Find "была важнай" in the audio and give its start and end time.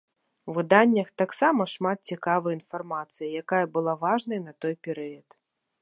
3.79-4.39